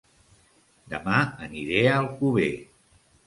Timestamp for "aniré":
1.49-1.83